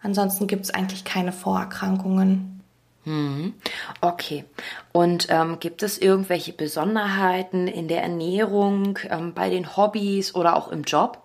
ansonsten 0.02 0.48
gibt 0.48 0.66
es 0.66 0.74
eigentlich 0.74 1.06
keine 1.06 1.32
Vorerkrankungen. 1.32 2.59
Mhm. 3.10 3.56
Okay. 4.02 4.46
Und 4.92 5.28
ähm, 5.30 5.60
gibt 5.60 5.82
es 5.82 5.98
irgendwelche 5.98 6.54
Besonderheiten 6.54 7.68
in 7.68 7.88
der 7.88 8.04
Ernährung, 8.04 9.00
ähm, 9.10 9.34
bei 9.34 9.50
den 9.50 9.76
Hobbys 9.76 10.36
oder 10.36 10.56
auch 10.56 10.68
im 10.68 10.84
Job? 10.84 11.18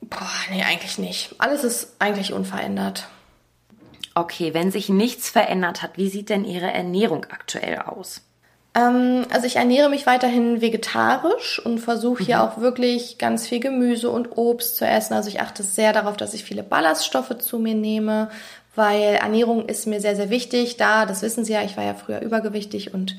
Boah, 0.00 0.30
nee, 0.50 0.62
eigentlich 0.62 0.98
nicht. 0.98 1.34
Alles 1.38 1.64
ist 1.64 1.96
eigentlich 1.98 2.32
unverändert. 2.32 3.08
Okay, 4.14 4.54
wenn 4.54 4.70
sich 4.70 4.88
nichts 4.88 5.28
verändert 5.28 5.82
hat, 5.82 5.96
wie 5.96 6.08
sieht 6.08 6.28
denn 6.28 6.44
Ihre 6.44 6.70
Ernährung 6.70 7.26
aktuell 7.30 7.78
aus? 7.78 8.22
Ähm, 8.76 9.26
also 9.30 9.48
ich 9.48 9.56
ernähre 9.56 9.88
mich 9.88 10.06
weiterhin 10.06 10.60
vegetarisch 10.60 11.58
und 11.64 11.80
versuche 11.80 12.22
hier 12.22 12.36
mhm. 12.36 12.42
auch 12.42 12.58
wirklich 12.58 13.18
ganz 13.18 13.48
viel 13.48 13.58
Gemüse 13.58 14.08
und 14.08 14.36
Obst 14.36 14.76
zu 14.76 14.86
essen. 14.86 15.14
Also 15.14 15.30
ich 15.30 15.40
achte 15.40 15.64
sehr 15.64 15.92
darauf, 15.92 16.16
dass 16.16 16.32
ich 16.32 16.44
viele 16.44 16.62
Ballaststoffe 16.62 17.38
zu 17.38 17.58
mir 17.58 17.74
nehme, 17.74 18.30
weil 18.74 19.16
Ernährung 19.16 19.66
ist 19.66 19.86
mir 19.86 20.00
sehr, 20.00 20.16
sehr 20.16 20.30
wichtig. 20.30 20.76
Da, 20.76 21.06
das 21.06 21.22
wissen 21.22 21.44
Sie 21.44 21.52
ja, 21.52 21.62
ich 21.62 21.76
war 21.76 21.84
ja 21.84 21.94
früher 21.94 22.20
übergewichtig 22.20 22.94
und 22.94 23.16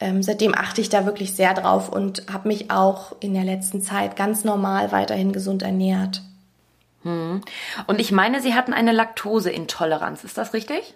ähm, 0.00 0.22
seitdem 0.22 0.54
achte 0.54 0.80
ich 0.80 0.88
da 0.88 1.06
wirklich 1.06 1.34
sehr 1.34 1.54
drauf 1.54 1.88
und 1.88 2.24
habe 2.32 2.48
mich 2.48 2.70
auch 2.70 3.12
in 3.20 3.34
der 3.34 3.44
letzten 3.44 3.82
Zeit 3.82 4.16
ganz 4.16 4.44
normal 4.44 4.92
weiterhin 4.92 5.32
gesund 5.32 5.62
ernährt. 5.62 6.22
Hm. 7.02 7.40
Und 7.86 8.00
ich 8.00 8.12
meine, 8.12 8.40
Sie 8.40 8.54
hatten 8.54 8.72
eine 8.72 8.92
Laktoseintoleranz, 8.92 10.24
ist 10.24 10.38
das 10.38 10.52
richtig? 10.52 10.94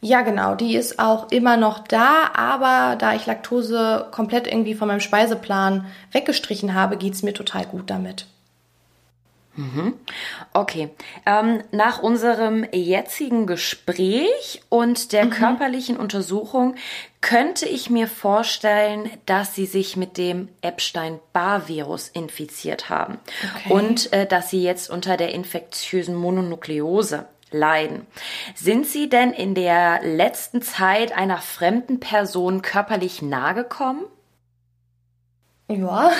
Ja, 0.00 0.20
genau, 0.20 0.54
die 0.54 0.76
ist 0.76 0.98
auch 0.98 1.30
immer 1.30 1.56
noch 1.56 1.78
da, 1.78 2.30
aber 2.34 2.96
da 2.96 3.14
ich 3.14 3.24
Laktose 3.24 4.06
komplett 4.10 4.46
irgendwie 4.46 4.74
von 4.74 4.86
meinem 4.86 5.00
Speiseplan 5.00 5.86
weggestrichen 6.12 6.74
habe, 6.74 6.98
geht's 6.98 7.22
mir 7.22 7.32
total 7.32 7.64
gut 7.64 7.88
damit. 7.88 8.26
Mhm. 9.56 9.94
Okay. 10.52 10.90
Ähm, 11.26 11.62
nach 11.70 12.02
unserem 12.02 12.66
jetzigen 12.72 13.46
Gespräch 13.46 14.62
und 14.68 15.12
der 15.12 15.26
mhm. 15.26 15.30
körperlichen 15.30 15.96
Untersuchung 15.96 16.74
könnte 17.20 17.66
ich 17.66 17.88
mir 17.88 18.08
vorstellen, 18.08 19.08
dass 19.26 19.54
Sie 19.54 19.66
sich 19.66 19.96
mit 19.96 20.18
dem 20.18 20.48
Epstein-Barr-Virus 20.60 22.08
infiziert 22.08 22.90
haben 22.90 23.18
okay. 23.56 23.72
und 23.72 24.12
äh, 24.12 24.26
dass 24.26 24.50
Sie 24.50 24.62
jetzt 24.62 24.90
unter 24.90 25.16
der 25.16 25.32
infektiösen 25.32 26.14
Mononukleose 26.14 27.26
leiden. 27.50 28.06
Sind 28.54 28.86
Sie 28.86 29.08
denn 29.08 29.32
in 29.32 29.54
der 29.54 30.02
letzten 30.02 30.60
Zeit 30.60 31.16
einer 31.16 31.38
fremden 31.38 32.00
Person 32.00 32.60
körperlich 32.60 33.22
nahe 33.22 33.54
gekommen? 33.54 34.04
Ja, 35.68 36.10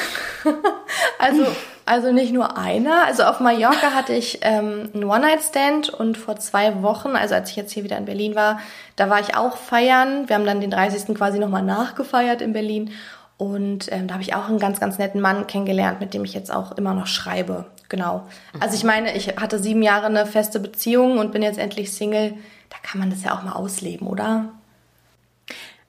also, 1.18 1.46
also 1.86 2.12
nicht 2.12 2.32
nur 2.32 2.56
einer. 2.56 3.04
Also 3.06 3.24
auf 3.24 3.40
Mallorca 3.40 3.92
hatte 3.92 4.14
ich 4.14 4.38
ähm, 4.42 4.90
einen 4.94 5.04
One-Night-Stand 5.04 5.90
und 5.90 6.16
vor 6.16 6.36
zwei 6.36 6.82
Wochen, 6.82 7.16
also 7.16 7.34
als 7.34 7.50
ich 7.50 7.56
jetzt 7.56 7.72
hier 7.72 7.84
wieder 7.84 7.98
in 7.98 8.06
Berlin 8.06 8.34
war, 8.34 8.60
da 8.96 9.10
war 9.10 9.20
ich 9.20 9.36
auch 9.36 9.56
feiern. 9.56 10.28
Wir 10.28 10.36
haben 10.36 10.46
dann 10.46 10.60
den 10.60 10.70
30. 10.70 11.14
quasi 11.14 11.38
nochmal 11.38 11.62
nachgefeiert 11.62 12.40
in 12.40 12.52
Berlin. 12.52 12.90
Und 13.36 13.92
ähm, 13.92 14.06
da 14.06 14.14
habe 14.14 14.22
ich 14.22 14.34
auch 14.34 14.48
einen 14.48 14.58
ganz, 14.58 14.80
ganz 14.80 14.98
netten 14.98 15.20
Mann 15.20 15.46
kennengelernt, 15.46 16.00
mit 16.00 16.14
dem 16.14 16.24
ich 16.24 16.34
jetzt 16.34 16.52
auch 16.54 16.72
immer 16.72 16.94
noch 16.94 17.06
schreibe. 17.06 17.66
Genau. 17.88 18.26
Also 18.60 18.76
ich 18.76 18.84
meine, 18.84 19.14
ich 19.16 19.36
hatte 19.36 19.58
sieben 19.58 19.82
Jahre 19.82 20.06
eine 20.06 20.24
feste 20.24 20.60
Beziehung 20.60 21.18
und 21.18 21.32
bin 21.32 21.42
jetzt 21.42 21.58
endlich 21.58 21.92
Single. 21.92 22.34
Da 22.70 22.76
kann 22.82 23.00
man 23.00 23.10
das 23.10 23.24
ja 23.24 23.36
auch 23.36 23.42
mal 23.42 23.52
ausleben, 23.52 24.06
oder? 24.06 24.50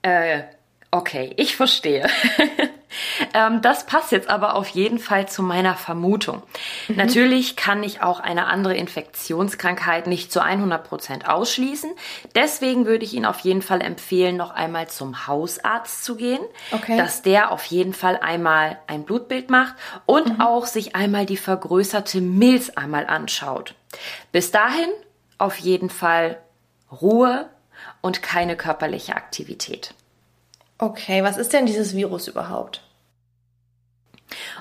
Äh, 0.02 0.42
okay, 0.96 1.34
ich 1.38 1.56
verstehe. 1.56 2.08
Ähm, 3.34 3.62
das 3.62 3.86
passt 3.86 4.14
jetzt 4.14 4.30
aber 4.30 4.56
auf 4.56 4.70
jeden 4.70 5.00
Fall 5.00 5.28
zu 5.28 5.44
meiner 5.44 5.76
Vermutung. 5.76 6.42
Mhm. 6.88 6.96
Natürlich 6.96 7.58
kann 7.58 7.84
ich 7.84 8.02
auch 8.02 8.22
eine 8.22 8.46
andere 8.46 8.76
Infektionskrankheit 8.76 10.08
nicht 10.08 10.32
zu 10.32 10.42
100 10.42 10.88
Prozent 10.88 11.28
ausschließen. 11.28 11.92
Deswegen 12.36 12.86
würde 12.86 13.04
ich 13.04 13.14
Ihnen 13.14 13.26
auf 13.26 13.40
jeden 13.40 13.62
Fall 13.62 13.82
empfehlen, 13.82 14.38
noch 14.38 14.52
einmal 14.52 14.88
zum 14.88 15.28
Hausarzt 15.28 16.06
zu 16.06 16.16
gehen, 16.16 16.40
okay. 16.72 16.96
dass 16.96 17.22
der 17.22 17.52
auf 17.52 17.66
jeden 17.66 17.94
Fall 17.94 18.18
einmal 18.18 18.80
ein 18.88 19.04
Blutbild 19.04 19.50
macht 19.50 19.76
und 20.06 20.38
mhm. 20.38 20.42
auch 20.42 20.66
sich 20.66 20.96
einmal 20.96 21.26
die 21.26 21.36
vergrößerte 21.36 22.22
Milz 22.22 22.70
einmal 22.70 23.08
anschaut. 23.08 23.76
Bis 24.32 24.52
dahin 24.52 24.90
auf 25.38 25.58
jeden 25.58 25.90
Fall 25.90 26.38
Ruhe 26.90 27.50
und 28.00 28.24
keine 28.24 28.56
körperliche 28.56 29.18
Aktivität. 29.18 29.94
Okay, 30.78 31.24
was 31.24 31.38
ist 31.38 31.54
denn 31.54 31.66
dieses 31.66 31.96
Virus 31.96 32.28
überhaupt? 32.28 32.82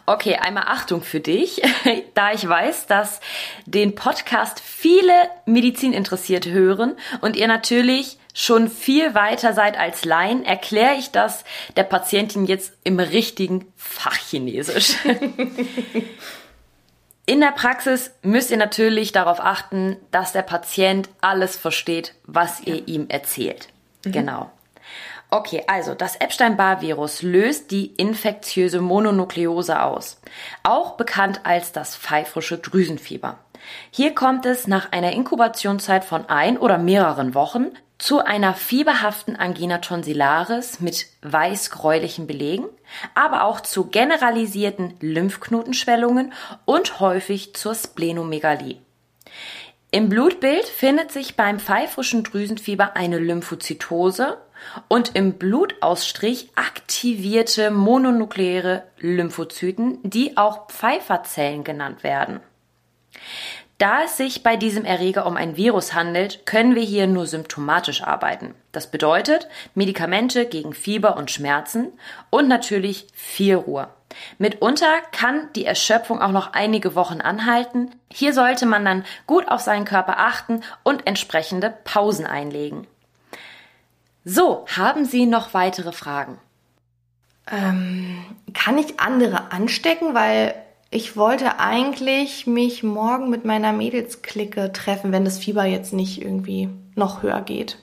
Okay, 0.07 0.37
einmal 0.37 0.65
Achtung 0.67 1.03
für 1.03 1.21
dich, 1.21 1.63
da 2.15 2.33
ich 2.33 2.47
weiß, 2.47 2.87
dass 2.87 3.21
den 3.65 3.95
Podcast 3.95 4.61
viele 4.61 5.13
Medizininteressierte 5.47 6.51
hören 6.53 6.97
und 7.23 7.37
ihr 7.37 7.49
natürlich 7.49 8.19
schon 8.35 8.69
viel 8.69 9.15
weiter 9.15 9.55
seid 9.55 9.79
als 9.79 10.05
Laien, 10.05 10.45
erkläre 10.45 10.97
ich 10.97 11.11
das 11.11 11.45
der 11.77 11.85
Patientin 11.85 12.45
jetzt 12.47 12.75
im 12.85 13.01
richtigen 13.01 13.73
Fachchinesisch. 13.77 14.97
In 17.27 17.41
der 17.41 17.53
Praxis 17.53 18.11
müsst 18.21 18.51
ihr 18.51 18.59
natürlich 18.59 19.13
darauf 19.13 19.41
achten, 19.41 19.97
dass 20.11 20.33
der 20.33 20.43
Patient 20.43 21.09
alles 21.23 21.57
versteht, 21.57 22.15
was 22.27 22.61
ihr 22.61 22.87
ihm 22.87 23.07
erzählt. 23.09 23.69
Mhm. 24.05 24.13
Genau. 24.13 24.51
Okay, 25.31 25.65
also 25.67 25.95
das 25.95 26.17
Epstein-Barr-Virus 26.17 27.23
löst 27.23 27.71
die 27.71 27.87
infektiöse 27.87 28.81
Mononukleose 28.81 29.83
aus, 29.83 30.21
auch 30.63 30.93
bekannt 30.93 31.41
als 31.45 31.73
das 31.73 31.97
pfeifrische 31.97 32.59
Drüsenfieber. 32.59 33.39
Hier 33.91 34.15
kommt 34.15 34.47
es 34.47 34.67
nach 34.67 34.93
einer 34.93 35.13
Inkubationszeit 35.13 36.05
von 36.05 36.29
ein 36.29 36.59
oder 36.59 36.79
mehreren 36.79 37.35
Wochen 37.35 37.73
zu 37.99 38.25
einer 38.25 38.55
fieberhaften 38.55 39.37
Angina 39.37 39.79
tonsillaris 39.79 40.81
mit 40.81 41.07
weißgräulichen 41.23 42.27
Belegen, 42.27 42.67
aber 43.15 43.45
auch 43.45 43.61
zu 43.61 43.87
generalisierten 43.87 44.95
Lymphknotenschwellungen 45.01 46.33
und 46.65 47.01
häufig 47.01 47.55
zur 47.55 47.75
Splenomegalie. 47.75 48.79
Im 49.91 50.09
Blutbild 50.09 50.67
findet 50.67 51.13
sich 51.13 51.37
beim 51.37 51.61
pfeifrischen 51.61 52.25
Drüsenfieber 52.25 52.97
eine 52.97 53.19
Lymphozytose 53.19 54.39
und 54.89 55.15
im 55.15 55.35
Blutausstrich 55.35 56.51
aktivierte 56.55 57.71
mononukleäre 57.71 58.85
Lymphozyten, 58.99 59.99
die 60.03 60.37
auch 60.37 60.69
Pfeiferzellen 60.69 61.65
genannt 61.65 62.03
werden. 62.03 62.41
Da 63.79 64.05
es 64.05 64.17
sich 64.17 64.45
bei 64.45 64.57
diesem 64.57 64.85
Erreger 64.85 65.27
um 65.27 65.37
ein 65.37 65.57
Virus 65.57 65.95
handelt, 65.95 66.47
können 66.47 66.77
wir 66.77 66.83
hier 66.83 67.09
nur 67.09 67.27
symptomatisch 67.27 68.03
arbeiten. 68.03 68.55
Das 68.71 68.91
bedeutet 68.91 69.49
Medikamente 69.75 70.47
gegen 70.47 70.75
Fieber 70.75 71.17
und 71.17 71.31
Schmerzen 71.31 71.93
und 72.31 72.47
natürlich 72.47 73.09
viel 73.15 73.57
Ruhe. 73.57 73.89
Mitunter 74.39 75.01
kann 75.11 75.49
die 75.55 75.65
Erschöpfung 75.65 76.23
auch 76.23 76.31
noch 76.31 76.53
einige 76.53 76.95
Wochen 76.95 77.21
anhalten. 77.21 77.91
Hier 78.13 78.33
sollte 78.33 78.65
man 78.65 78.85
dann 78.85 79.05
gut 79.27 79.49
auf 79.49 79.61
seinen 79.61 79.85
Körper 79.85 80.19
achten 80.19 80.63
und 80.85 81.07
entsprechende 81.07 81.75
Pausen 81.83 82.27
einlegen. 82.27 82.87
So, 84.25 84.65
haben 84.75 85.05
Sie 85.05 85.27
noch 85.27 85.55
weitere 85.55 85.93
Fragen? 85.93 86.39
Ähm, 87.51 88.25
kann 88.55 88.79
ich 88.79 88.99
andere 88.99 89.53
anstecken? 89.53 90.15
Weil 90.15 90.55
ich 90.91 91.17
wollte 91.17 91.59
eigentlich 91.59 92.47
mich 92.47 92.83
morgen 92.83 93.29
mit 93.29 93.45
meiner 93.45 93.73
Mädelsklicke 93.73 94.73
treffen, 94.73 95.13
wenn 95.13 95.25
das 95.25 95.39
Fieber 95.39 95.65
jetzt 95.65 95.93
nicht 95.93 96.23
irgendwie 96.23 96.71
noch 96.95 97.23
höher 97.23 97.43
geht. 97.43 97.79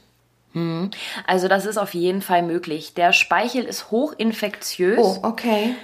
Hm. 0.54 0.90
Also 1.28 1.48
das 1.48 1.66
ist 1.66 1.78
auf 1.78 1.94
jeden 1.94 2.22
Fall 2.22 2.42
möglich. 2.42 2.94
Der 2.94 3.14
Speichel 3.14 3.64
ist 3.64 3.92
hochinfektiös. 3.92 4.98
Oh, 5.00 5.20
okay. 5.24 5.76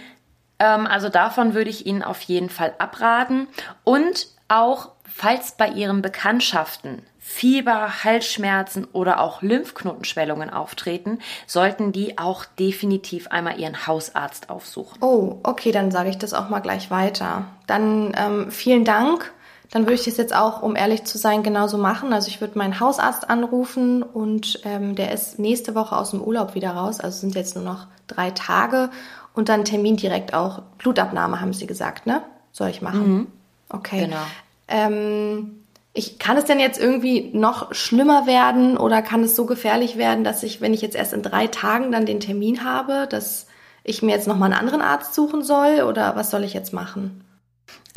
Ähm, 0.60 0.88
also 0.88 1.10
davon 1.10 1.54
würde 1.54 1.70
ich 1.70 1.86
Ihnen 1.86 2.02
auf 2.02 2.22
jeden 2.22 2.50
Fall 2.50 2.74
abraten. 2.80 3.48
Und 3.84 4.28
auch 4.48 4.90
falls 5.08 5.54
bei 5.54 5.70
Ihren 5.70 6.02
Bekanntschaften 6.02 7.02
Fieber, 7.30 8.06
Halsschmerzen 8.06 8.86
oder 8.94 9.20
auch 9.20 9.42
Lymphknotenschwellungen 9.42 10.50
auftreten, 10.50 11.20
sollten 11.46 11.92
die 11.92 12.18
auch 12.18 12.46
definitiv 12.46 13.28
einmal 13.28 13.60
ihren 13.60 13.86
Hausarzt 13.86 14.50
aufsuchen. 14.50 14.98
Oh, 15.02 15.36
okay, 15.44 15.74
dann 15.74 15.92
sage 15.92 16.10
ich 16.10 16.18
das 16.18 16.34
auch 16.34 16.48
mal 16.48 16.62
gleich 16.62 16.90
weiter. 16.90 17.44
Dann 17.68 18.14
ähm, 18.18 18.50
vielen 18.50 18.86
Dank. 18.86 19.34
Dann 19.72 19.84
würde 19.84 19.96
ich 19.96 20.06
das 20.06 20.16
jetzt 20.16 20.34
auch, 20.34 20.62
um 20.62 20.78
ehrlich 20.78 21.04
zu 21.04 21.18
sein, 21.18 21.44
genauso 21.44 21.78
machen. 21.78 22.14
Also 22.14 22.30
ich 22.30 22.40
würde 22.40 22.58
meinen 22.58 22.80
Hausarzt 22.80 23.30
anrufen 23.30 24.04
und 24.04 24.62
ähm, 24.64 24.96
der 24.96 25.12
ist 25.12 25.38
nächste 25.38 25.76
Woche 25.76 25.98
aus 25.98 26.12
dem 26.12 26.22
Urlaub 26.22 26.56
wieder 26.56 26.72
raus. 26.72 27.02
Also 27.02 27.20
sind 27.20 27.36
jetzt 27.36 27.56
nur 27.56 27.66
noch 27.66 27.88
drei 28.08 28.32
Tage 28.32 28.90
und 29.34 29.50
dann 29.50 29.66
Termin 29.66 29.98
direkt 29.98 30.34
auch. 30.34 30.62
Blutabnahme 30.78 31.42
haben 31.42 31.52
Sie 31.52 31.68
gesagt, 31.68 32.08
ne? 32.08 32.22
Soll 32.54 32.70
ich 32.70 32.82
machen? 32.82 33.14
Mhm. 33.14 33.28
Okay. 33.70 34.06
Genau. 34.06 34.24
Ähm, 34.68 35.64
ich, 35.94 36.20
kann 36.20 36.38
es 36.38 36.46
denn 36.46 36.60
jetzt 36.60 36.80
irgendwie 36.80 37.32
noch 37.34 37.74
schlimmer 37.74 38.28
werden 38.28 38.78
oder 38.78 39.02
kann 39.02 39.24
es 39.24 39.36
so 39.36 39.46
gefährlich 39.46 39.98
werden, 39.98 40.24
dass 40.24 40.44
ich, 40.44 40.62
wenn 40.62 40.74
ich 40.74 40.82
jetzt 40.82 40.96
erst 40.96 41.14
in 41.14 41.24
drei 41.24 41.48
Tagen 41.48 41.92
dann 41.92 42.06
den 42.06 42.20
Termin 42.20 42.64
habe, 42.64 43.08
dass 43.10 43.48
ich 43.84 44.02
mir 44.02 44.12
jetzt 44.12 44.28
nochmal 44.28 44.52
einen 44.52 44.60
anderen 44.60 44.82
Arzt 44.82 45.16
suchen 45.16 45.44
soll 45.44 45.82
oder 45.82 46.16
was 46.16 46.30
soll 46.30 46.44
ich 46.44 46.54
jetzt 46.54 46.74
machen? 46.74 47.24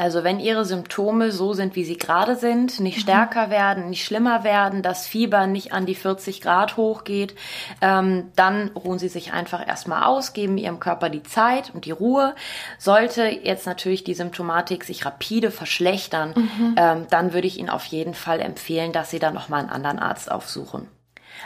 Also 0.00 0.24
wenn 0.24 0.40
Ihre 0.40 0.64
Symptome 0.64 1.30
so 1.30 1.52
sind, 1.52 1.76
wie 1.76 1.84
sie 1.84 1.98
gerade 1.98 2.34
sind, 2.34 2.80
nicht 2.80 3.00
stärker 3.00 3.50
werden, 3.50 3.90
nicht 3.90 4.02
schlimmer 4.02 4.44
werden, 4.44 4.82
das 4.82 5.06
Fieber 5.06 5.46
nicht 5.46 5.74
an 5.74 5.84
die 5.84 5.94
40 5.94 6.40
Grad 6.40 6.78
hochgeht, 6.78 7.34
ähm, 7.82 8.32
dann 8.34 8.68
ruhen 8.68 8.98
Sie 8.98 9.08
sich 9.08 9.34
einfach 9.34 9.68
erstmal 9.68 10.04
aus, 10.04 10.32
geben 10.32 10.56
Ihrem 10.56 10.80
Körper 10.80 11.10
die 11.10 11.22
Zeit 11.22 11.70
und 11.74 11.84
die 11.84 11.90
Ruhe. 11.90 12.34
Sollte 12.78 13.24
jetzt 13.26 13.66
natürlich 13.66 14.02
die 14.02 14.14
Symptomatik 14.14 14.84
sich 14.84 15.04
rapide 15.04 15.50
verschlechtern, 15.50 16.32
mhm. 16.34 16.74
ähm, 16.78 17.06
dann 17.10 17.34
würde 17.34 17.46
ich 17.46 17.58
Ihnen 17.58 17.68
auf 17.68 17.84
jeden 17.84 18.14
Fall 18.14 18.40
empfehlen, 18.40 18.92
dass 18.92 19.10
Sie 19.10 19.18
dann 19.18 19.34
nochmal 19.34 19.60
einen 19.60 19.70
anderen 19.70 19.98
Arzt 19.98 20.30
aufsuchen. 20.32 20.88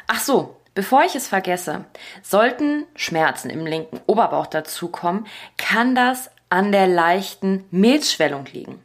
Ach 0.07 0.21
so, 0.21 0.57
Bevor 0.75 1.05
ich 1.05 1.15
es 1.15 1.29
vergesse, 1.29 1.85
sollten 2.23 2.85
Schmerzen 2.97 3.49
im 3.49 3.65
linken 3.65 4.01
Oberbauch 4.07 4.49
dazukommen, 4.49 5.29
kann 5.57 5.95
das 5.95 6.33
an 6.49 6.73
der 6.73 6.87
leichten 6.87 7.65
Milzschwellung 7.71 8.47
liegen. 8.53 8.81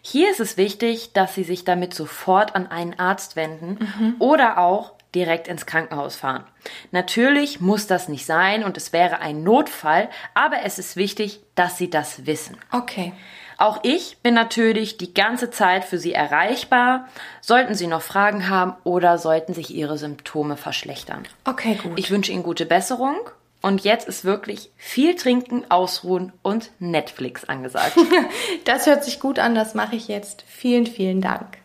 Hier 0.00 0.30
ist 0.30 0.40
es 0.40 0.56
wichtig, 0.56 1.12
dass 1.12 1.34
Sie 1.34 1.44
sich 1.44 1.64
damit 1.64 1.94
sofort 1.94 2.54
an 2.56 2.66
einen 2.66 2.98
Arzt 2.98 3.36
wenden 3.36 3.78
mhm. 3.78 4.16
oder 4.18 4.58
auch 4.58 4.92
direkt 5.14 5.46
ins 5.46 5.66
Krankenhaus 5.66 6.16
fahren. 6.16 6.44
Natürlich 6.90 7.60
muss 7.60 7.86
das 7.86 8.08
nicht 8.08 8.24
sein 8.24 8.64
und 8.64 8.76
es 8.76 8.92
wäre 8.92 9.20
ein 9.20 9.42
Notfall, 9.44 10.08
aber 10.34 10.62
es 10.64 10.78
ist 10.78 10.96
wichtig, 10.96 11.40
dass 11.54 11.76
Sie 11.76 11.90
das 11.90 12.26
wissen. 12.26 12.56
Okay. 12.70 13.12
Auch 13.58 13.80
ich 13.84 14.18
bin 14.22 14.34
natürlich 14.34 14.96
die 14.96 15.14
ganze 15.14 15.50
Zeit 15.50 15.84
für 15.84 15.98
Sie 15.98 16.12
erreichbar. 16.12 17.08
Sollten 17.40 17.74
Sie 17.74 17.86
noch 17.86 18.02
Fragen 18.02 18.48
haben 18.48 18.74
oder 18.82 19.18
sollten 19.18 19.54
sich 19.54 19.72
Ihre 19.72 19.98
Symptome 19.98 20.56
verschlechtern. 20.56 21.22
Okay, 21.44 21.78
gut. 21.80 21.92
Ich 21.96 22.10
wünsche 22.10 22.32
Ihnen 22.32 22.42
gute 22.42 22.66
Besserung 22.66 23.18
und 23.62 23.82
jetzt 23.82 24.08
ist 24.08 24.24
wirklich 24.24 24.70
viel 24.76 25.14
trinken, 25.14 25.64
ausruhen 25.70 26.32
und 26.42 26.70
Netflix 26.78 27.44
angesagt. 27.44 27.96
das 28.64 28.86
hört 28.86 29.04
sich 29.04 29.20
gut 29.20 29.38
an, 29.38 29.54
das 29.54 29.74
mache 29.74 29.96
ich 29.96 30.08
jetzt. 30.08 30.44
Vielen, 30.46 30.86
vielen 30.86 31.20
Dank. 31.20 31.58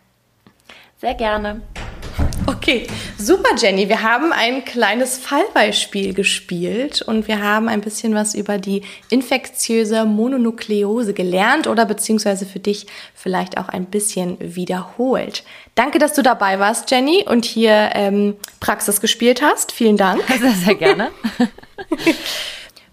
Sehr 1.00 1.14
gerne. 1.14 1.60
Okay, 2.46 2.86
super 3.18 3.54
Jenny. 3.56 3.88
Wir 3.88 4.02
haben 4.02 4.32
ein 4.32 4.64
kleines 4.64 5.18
Fallbeispiel 5.18 6.14
gespielt 6.14 7.02
und 7.02 7.28
wir 7.28 7.42
haben 7.42 7.68
ein 7.68 7.82
bisschen 7.82 8.14
was 8.14 8.34
über 8.34 8.58
die 8.58 8.82
infektiöse 9.10 10.04
Mononukleose 10.06 11.12
gelernt 11.12 11.66
oder 11.66 11.84
beziehungsweise 11.84 12.46
für 12.46 12.58
dich 12.58 12.86
vielleicht 13.14 13.58
auch 13.58 13.68
ein 13.68 13.84
bisschen 13.84 14.38
wiederholt. 14.40 15.44
Danke, 15.74 15.98
dass 15.98 16.14
du 16.14 16.22
dabei 16.22 16.58
warst, 16.58 16.90
Jenny, 16.90 17.24
und 17.28 17.44
hier 17.44 17.90
ähm, 17.92 18.36
Praxis 18.60 19.00
gespielt 19.00 19.42
hast. 19.42 19.70
Vielen 19.70 19.96
Dank. 19.96 20.22
Sehr, 20.40 20.52
sehr 20.52 20.74
gerne. 20.74 21.10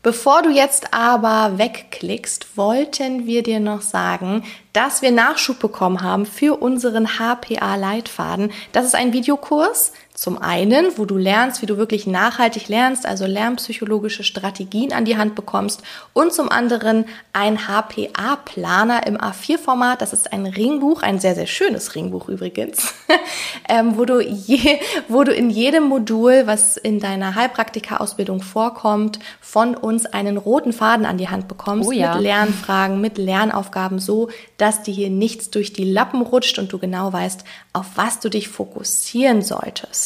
Bevor 0.06 0.44
du 0.44 0.52
jetzt 0.52 0.94
aber 0.94 1.58
wegklickst, 1.58 2.58
wollten 2.58 3.26
wir 3.26 3.42
dir 3.42 3.60
noch 3.60 3.82
sagen, 3.82 4.44
dass 4.72 5.02
wir 5.02 5.10
Nachschub 5.10 5.58
bekommen 5.58 6.04
haben 6.04 6.28
für 6.28 6.62
unseren 6.62 7.18
HPA-Leitfaden. 7.18 8.52
Das 8.72 8.86
ist 8.86 8.94
ein 8.94 9.14
Videokurs, 9.14 9.94
zum 10.16 10.42
einen, 10.42 10.98
wo 10.98 11.04
du 11.04 11.18
lernst, 11.18 11.62
wie 11.62 11.66
du 11.66 11.78
wirklich 11.78 12.08
nachhaltig 12.08 12.70
lernst, 12.70 13.06
also 13.06 13.26
lernpsychologische 13.26 14.24
Strategien 14.24 14.94
an 14.94 15.04
die 15.04 15.18
Hand 15.18 15.36
bekommst 15.36 15.84
und 16.14 16.34
zum 16.34 16.50
anderen 16.50 17.04
ein 17.34 17.68
HPA-Planer 17.68 19.06
im 19.08 19.18
A4-Format. 19.18 20.02
Das 20.02 20.14
ist 20.14 20.32
ein 20.32 20.46
Ringbuch, 20.46 21.04
ein 21.04 21.20
sehr, 21.20 21.36
sehr 21.36 21.48
schönes 21.48 21.96
Ringbuch 21.96 22.30
übrigens, 22.30 22.94
ähm, 23.70 23.98
wo, 23.98 24.06
du 24.06 24.22
je, 24.22 24.80
wo 25.10 25.26
du 25.26 25.34
in 25.34 25.50
jedem 25.50 25.84
Modul, 25.84 26.44
was 26.48 26.78
in 26.78 27.02
deiner 27.02 27.36
Heilpraktika-Ausbildung 27.36 28.42
vorkommt, 28.42 29.20
von 29.42 29.76
uns 29.76 30.06
einen 30.06 30.38
roten 30.38 30.72
Faden 30.72 31.06
an 31.06 31.18
die 31.18 31.28
Hand 31.28 31.50
bekommst 31.50 31.90
oh 31.90 31.92
ja. 31.92 32.14
mit 32.14 32.24
Lernfragen, 32.24 33.02
mit 33.02 33.18
Lernaufgaben, 33.18 34.00
so 34.00 34.30
dass 34.56 34.82
dir 34.82 34.94
hier 34.94 35.10
nichts 35.10 35.50
durch 35.50 35.74
die 35.74 35.92
Lappen 35.92 36.22
rutscht 36.22 36.58
und 36.58 36.72
du 36.72 36.80
genau 36.80 37.12
weißt, 37.12 37.44
auf 37.74 37.86
was 37.96 38.22
du 38.22 38.30
dich 38.30 38.48
fokussieren 38.48 39.42
solltest. 39.42 40.05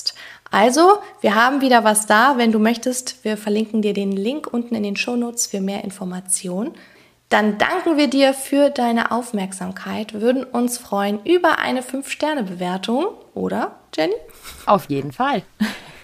Also, 0.51 0.99
wir 1.21 1.35
haben 1.35 1.61
wieder 1.61 1.83
was 1.83 2.05
da. 2.05 2.37
Wenn 2.37 2.51
du 2.51 2.59
möchtest, 2.59 3.23
wir 3.23 3.37
verlinken 3.37 3.81
dir 3.81 3.93
den 3.93 4.11
Link 4.11 4.47
unten 4.51 4.75
in 4.75 4.83
den 4.83 4.95
Shownotes 4.95 5.47
für 5.47 5.61
mehr 5.61 5.83
Informationen. 5.83 6.73
Dann 7.29 7.59
danken 7.59 7.97
wir 7.97 8.07
dir 8.07 8.33
für 8.33 8.71
deine 8.71 9.11
Aufmerksamkeit, 9.11 10.15
würden 10.15 10.43
uns 10.43 10.79
freuen 10.79 11.23
über 11.25 11.59
eine 11.59 11.81
5-Sterne-Bewertung, 11.81 13.05
oder, 13.35 13.75
Jenny? 13.95 14.15
Auf 14.65 14.89
jeden 14.89 15.11
Fall. 15.11 15.43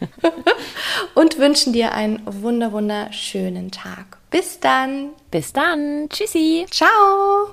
Und 1.15 1.39
wünschen 1.39 1.73
dir 1.73 1.93
einen 1.93 2.21
wunder 2.25 2.71
wunderschönen 2.71 3.71
Tag. 3.71 4.17
Bis 4.29 4.59
dann. 4.59 5.09
Bis 5.31 5.51
dann. 5.51 6.07
Tschüssi. 6.09 6.65
Ciao. 6.69 7.49